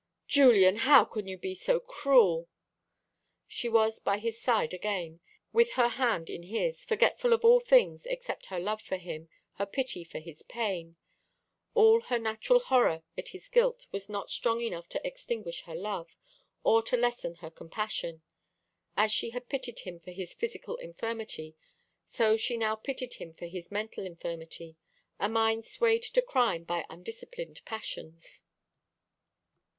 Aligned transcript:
"Julian, 0.27 0.77
how 0.77 1.05
can 1.05 1.27
you 1.27 1.37
be 1.37 1.53
so 1.53 1.79
cruel?" 1.79 2.49
She 3.47 3.69
was 3.69 3.99
by 3.99 4.17
his 4.17 4.41
side 4.41 4.73
again, 4.73 5.19
with 5.53 5.73
her 5.73 5.89
hand 5.89 6.27
in 6.27 6.41
his, 6.41 6.83
forgetful 6.83 7.33
of 7.33 7.45
all 7.45 7.59
things 7.59 8.07
except 8.07 8.47
her 8.47 8.59
love 8.59 8.81
for 8.81 8.97
him, 8.97 9.29
her 9.59 9.65
pity 9.67 10.03
for 10.03 10.17
his 10.17 10.41
pain. 10.41 10.95
All 11.75 12.01
her 12.01 12.17
natural 12.17 12.61
horror 12.61 13.03
at 13.15 13.27
his 13.29 13.47
guilt 13.47 13.85
was 13.91 14.09
not 14.09 14.31
strong 14.31 14.59
enough 14.61 14.89
to 14.89 15.05
extinguish 15.07 15.61
her 15.65 15.75
love, 15.75 16.17
or 16.63 16.81
to 16.81 16.97
lessen 16.97 17.35
her 17.35 17.51
compassion. 17.51 18.23
As 18.97 19.11
she 19.11 19.29
had 19.29 19.49
pitied 19.49 19.81
him 19.81 19.99
for 19.99 20.09
his 20.09 20.33
physical 20.33 20.77
infirmity, 20.77 21.55
so 22.03 22.35
she 22.35 22.57
now 22.57 22.75
pitied 22.75 23.13
him 23.21 23.35
for 23.35 23.45
his 23.45 23.69
mental 23.69 24.03
infirmity 24.07 24.77
a 25.19 25.29
mind 25.29 25.63
swayed 25.67 26.01
to 26.01 26.23
crime 26.23 26.63
by 26.63 26.87
undisciplined 26.89 27.61
passions. 27.65 28.41